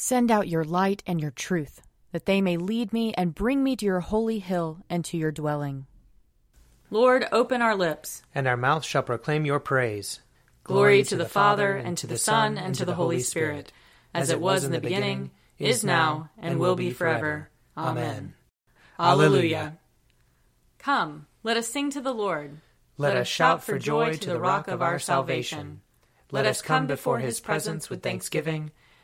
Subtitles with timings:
[0.00, 3.74] Send out your light and your truth, that they may lead me and bring me
[3.74, 5.86] to your holy hill and to your dwelling.
[6.88, 10.20] Lord, open our lips, and our mouth shall proclaim your praise.
[10.62, 13.72] Glory to the Father, and to the Son, and to the Holy Spirit,
[14.14, 17.50] as it was in the beginning, is now, and will be forever.
[17.76, 18.34] Amen.
[19.00, 19.78] Alleluia.
[20.78, 22.58] Come, let us sing to the Lord.
[22.98, 25.80] Let us shout for joy to the rock of our salvation.
[26.30, 28.70] Let us come before his presence with thanksgiving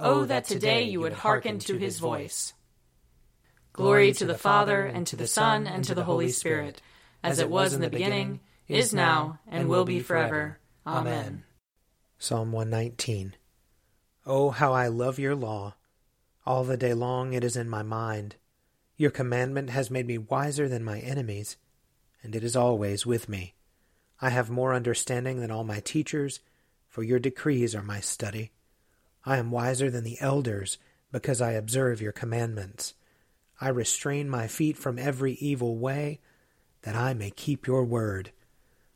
[0.00, 2.52] Oh, oh, that today you would hearken to his voice.
[3.72, 6.80] Glory to the Father, and to the Son, and to the Holy Spirit,
[7.22, 8.38] as it was in the beginning,
[8.68, 10.58] is now, and will be forever.
[10.86, 11.42] Amen.
[12.16, 13.34] Psalm 119
[14.24, 15.74] Oh, how I love your law!
[16.46, 18.36] All the day long it is in my mind.
[18.96, 21.56] Your commandment has made me wiser than my enemies,
[22.22, 23.54] and it is always with me.
[24.20, 26.40] I have more understanding than all my teachers,
[26.88, 28.52] for your decrees are my study.
[29.28, 30.78] I am wiser than the elders,
[31.12, 32.94] because I observe your commandments.
[33.60, 36.20] I restrain my feet from every evil way,
[36.80, 38.32] that I may keep your word.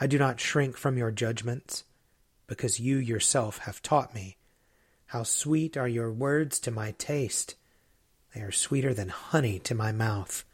[0.00, 1.84] I do not shrink from your judgments,
[2.48, 4.36] because you yourself have taught me.
[5.06, 7.54] How sweet are your words to my taste!
[8.34, 10.44] They are sweeter than honey to my mouth.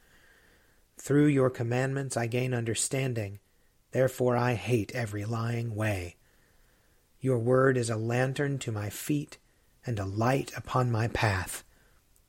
[0.98, 3.38] Through your commandments I gain understanding,
[3.92, 6.16] therefore I hate every lying way.
[7.20, 9.38] Your word is a lantern to my feet
[9.86, 11.64] and a light upon my path.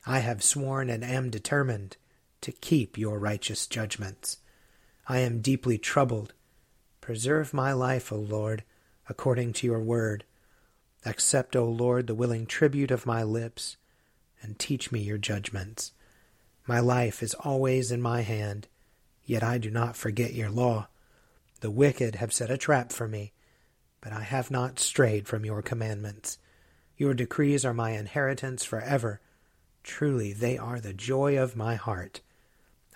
[0.06, 1.96] I have sworn and am determined
[2.42, 4.38] to keep your righteous judgments.
[5.08, 6.34] I am deeply troubled.
[7.00, 8.64] Preserve my life, O Lord,
[9.08, 10.24] according to your word.
[11.06, 13.76] Accept, O Lord, the willing tribute of my lips,
[14.42, 15.92] and teach me your judgments.
[16.66, 18.68] My life is always in my hand,
[19.24, 20.88] yet I do not forget your law.
[21.60, 23.32] The wicked have set a trap for me,
[24.00, 26.38] but I have not strayed from your commandments.
[26.96, 29.20] Your decrees are my inheritance forever.
[29.82, 32.20] Truly, they are the joy of my heart.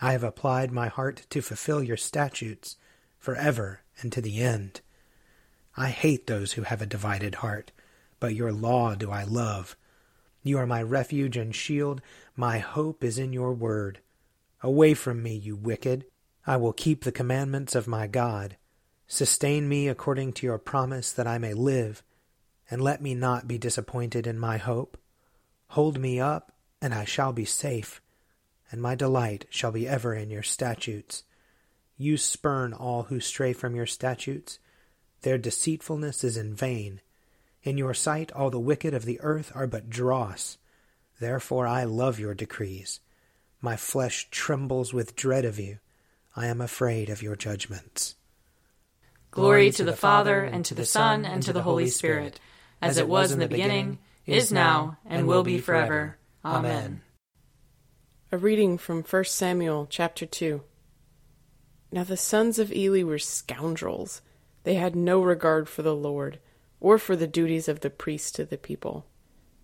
[0.00, 2.76] I have applied my heart to fulfill your statutes
[3.18, 4.80] forever and to the end.
[5.76, 7.72] I hate those who have a divided heart,
[8.20, 9.76] but your law do I love.
[10.42, 12.00] You are my refuge and shield.
[12.36, 14.00] My hope is in your word.
[14.62, 16.04] Away from me, you wicked.
[16.46, 18.56] I will keep the commandments of my God.
[19.06, 22.02] Sustain me according to your promise that I may live
[22.70, 24.98] and let me not be disappointed in my hope.
[25.68, 28.00] Hold me up, and I shall be safe,
[28.70, 31.24] and my delight shall be ever in your statutes.
[31.96, 34.58] You spurn all who stray from your statutes.
[35.22, 37.00] Their deceitfulness is in vain.
[37.62, 40.58] In your sight all the wicked of the earth are but dross.
[41.18, 43.00] Therefore I love your decrees.
[43.60, 45.78] My flesh trembles with dread of you.
[46.36, 48.14] I am afraid of your judgments.
[49.32, 52.38] Glory to the Father, and to the Son, and to the Holy Spirit
[52.80, 56.18] as it was in the beginning, is now, and will be forever.
[56.44, 57.02] Amen.
[58.30, 60.62] A reading from 1 Samuel chapter 2.
[61.90, 64.20] Now the sons of Eli were scoundrels.
[64.64, 66.38] They had no regard for the Lord,
[66.80, 69.06] or for the duties of the priest to the people.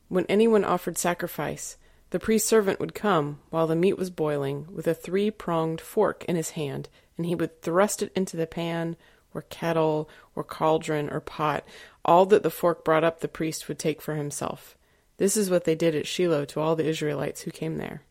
[0.08, 1.76] When anyone offered sacrifice,
[2.10, 6.24] the priest's servant would come, while the meat was boiling, with a three pronged fork
[6.24, 8.96] in his hand, and he would thrust it into the pan,
[9.34, 11.64] or kettle, or cauldron, or pot,
[12.04, 14.76] all that the fork brought up the priest would take for himself.
[15.16, 18.02] This is what they did at Shiloh to all the Israelites who came there.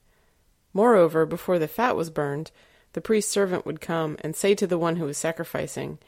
[0.74, 2.52] Moreover, before the fat was burned,
[2.94, 6.00] the priest's servant would come and say to the one who was sacrificing,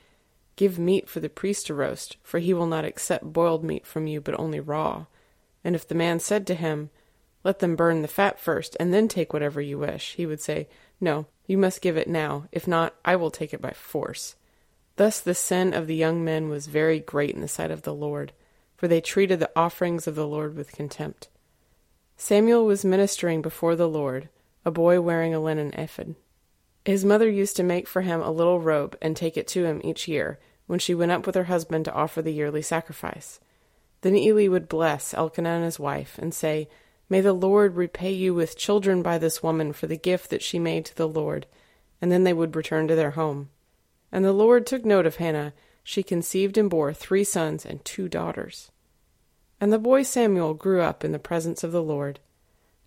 [0.56, 4.08] Give meat for the priest to roast, for he will not accept boiled meat from
[4.08, 5.06] you, but only raw.
[5.64, 6.92] And if the man said to him,
[7.44, 10.70] Let them burn the fat first, and then take whatever you wish, he would say,
[11.02, 12.48] No, you must give it now.
[12.52, 14.36] If not, I will take it by force.
[14.98, 17.94] Thus the sin of the young men was very great in the sight of the
[17.94, 18.32] Lord,
[18.78, 21.28] for they treated the offerings of the Lord with contempt.
[22.18, 24.30] Samuel was ministering before the Lord,
[24.64, 26.16] a boy wearing a linen ephod.
[26.86, 29.82] His mother used to make for him a little robe and take it to him
[29.84, 33.40] each year, when she went up with her husband to offer the yearly sacrifice.
[34.02, 36.70] Then Eli would bless Elkanah and his wife, and say,
[37.10, 40.58] May the Lord repay you with children by this woman for the gift that she
[40.58, 41.46] made to the Lord.
[42.02, 43.50] And then they would return to their home.
[44.12, 45.54] And the Lord took note of Hannah.
[45.84, 48.72] She conceived and bore three sons and two daughters.
[49.60, 52.20] And the boy Samuel grew up in the presence of the Lord.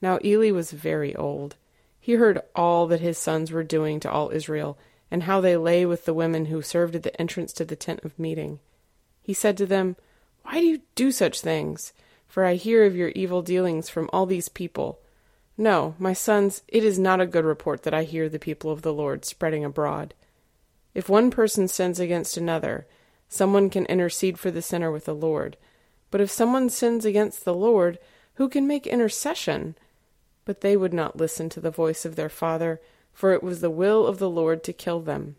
[0.00, 1.56] Now Eli was very old.
[2.00, 4.78] He heard all that his sons were doing to all Israel,
[5.10, 8.00] and how they lay with the women who served at the entrance to the tent
[8.04, 8.60] of meeting.
[9.22, 9.96] He said to them,
[10.42, 11.92] Why do you do such things?
[12.26, 15.00] For I hear of your evil dealings from all these people.
[15.56, 18.82] No, my sons, it is not a good report that I hear the people of
[18.82, 20.14] the Lord spreading abroad.
[20.94, 22.86] If one person sins against another,
[23.28, 25.56] someone can intercede for the sinner with the Lord.
[26.10, 27.98] But if someone sins against the Lord,
[28.34, 29.76] who can make intercession?
[30.44, 32.80] But they would not listen to the voice of their father,
[33.12, 35.36] for it was the will of the Lord to kill them.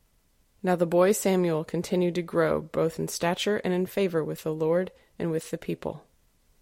[0.62, 4.54] Now the boy Samuel continued to grow both in stature and in favor with the
[4.54, 6.04] Lord and with the people.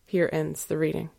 [0.05, 1.09] Here ends the reading.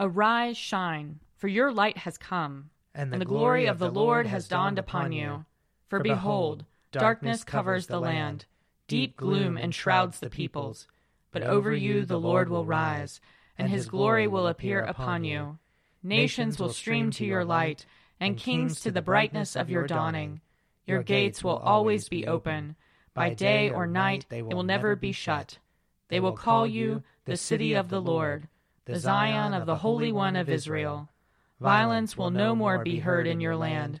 [0.00, 4.26] Arise, shine, for your light has come, and the, and the glory of the Lord
[4.26, 5.44] has dawned upon you.
[5.92, 8.46] For behold, darkness covers the land,
[8.88, 10.88] deep gloom enshrouds the peoples.
[11.32, 13.20] But over you the Lord will rise,
[13.58, 15.58] and his glory will appear upon you.
[16.02, 17.84] Nations will stream to your light,
[18.18, 20.40] and kings to the brightness of your dawning.
[20.86, 22.74] Your gates will always be open.
[23.12, 25.58] By day or night they will never be shut.
[26.08, 28.48] They will call you the city of the Lord,
[28.86, 31.10] the Zion of the Holy One of Israel.
[31.60, 34.00] Violence will no more be heard in your land,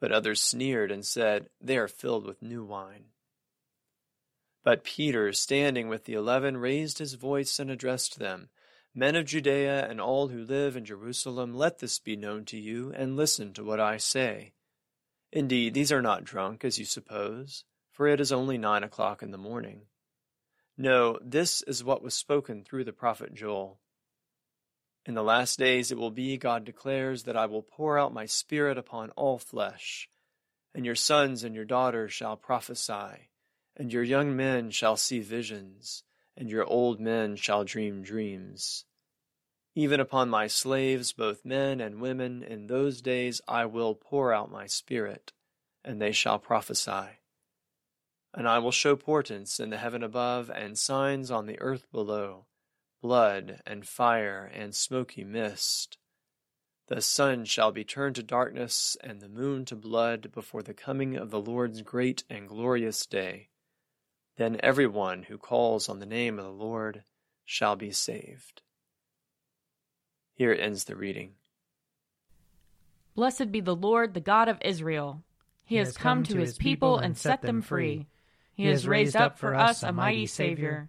[0.00, 3.06] But others sneered and said, They are filled with new wine.
[4.62, 8.50] But Peter, standing with the eleven, raised his voice and addressed them.
[8.94, 12.92] Men of Judea and all who live in Jerusalem, let this be known to you,
[12.94, 14.52] and listen to what I say.
[15.32, 19.30] Indeed, these are not drunk, as you suppose, for it is only nine o'clock in
[19.30, 19.82] the morning.
[20.76, 23.80] No, this is what was spoken through the prophet Joel.
[25.08, 28.26] In the last days it will be, God declares, that I will pour out my
[28.26, 30.06] Spirit upon all flesh,
[30.74, 33.30] and your sons and your daughters shall prophesy,
[33.74, 36.04] and your young men shall see visions
[36.36, 38.84] and your old men shall dream dreams.
[39.74, 44.50] Even upon my slaves, both men and women, in those days I will pour out
[44.50, 45.32] my Spirit,
[45.82, 47.18] and they shall prophesy.
[48.34, 52.44] And I will show portents in the heaven above, and signs on the earth below
[53.00, 55.98] blood, and fire, and smoky mist.
[56.88, 61.16] The sun shall be turned to darkness, and the moon to blood, before the coming
[61.16, 63.48] of the Lord's great and glorious day.
[64.36, 67.02] Then everyone who calls on the name of the Lord
[67.44, 68.62] shall be saved.
[70.34, 71.32] Here ends the reading.
[73.14, 75.24] Blessed be the Lord, the God of Israel.
[75.64, 78.06] He, he has come, come to his people and set them free.
[78.54, 80.88] He has raised up for us a mighty Savior,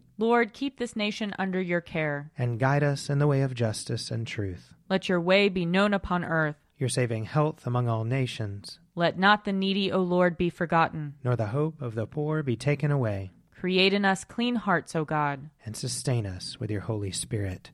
[0.21, 2.31] Lord, keep this nation under your care.
[2.37, 4.71] And guide us in the way of justice and truth.
[4.87, 6.57] Let your way be known upon earth.
[6.77, 8.77] Your saving health among all nations.
[8.93, 11.15] Let not the needy, O Lord, be forgotten.
[11.23, 13.31] Nor the hope of the poor be taken away.
[13.59, 15.49] Create in us clean hearts, O God.
[15.65, 17.71] And sustain us with your Holy Spirit.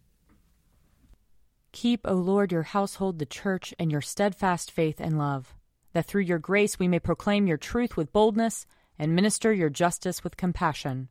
[1.74, 5.54] Keep, O Lord, your household, the church, and your steadfast faith and love,
[5.92, 8.66] that through your grace we may proclaim your truth with boldness
[8.98, 11.10] and minister your justice with compassion.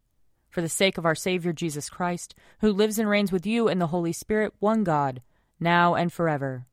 [0.56, 3.78] For the sake of our Savior Jesus Christ, who lives and reigns with you in
[3.78, 5.20] the Holy Spirit, one God,
[5.60, 6.64] now and forever.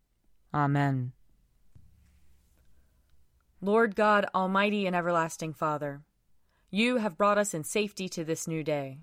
[0.54, 1.12] Amen.
[3.60, 6.00] Lord God, Almighty and everlasting Father,
[6.72, 9.00] you have brought us in safety to this new day.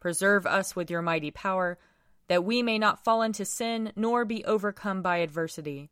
[0.00, 1.78] Preserve us with your mighty power
[2.26, 5.90] that we may not fall into sin nor be overcome by adversity.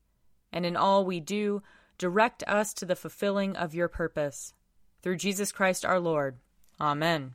[0.53, 1.63] And in all we do,
[1.97, 4.53] direct us to the fulfilling of your purpose.
[5.01, 6.39] Through Jesus Christ our Lord.
[6.81, 7.35] Amen.